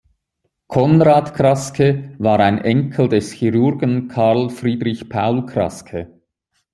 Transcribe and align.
Konrad 0.65 1.35
Kraske 1.35 2.15
war 2.17 2.39
ein 2.39 2.57
Enkel 2.57 3.07
des 3.07 3.33
Chirurgen 3.33 4.07
Karl 4.07 4.49
Friedrich 4.49 5.07
Paul 5.09 5.45
Kraske. 5.45 6.11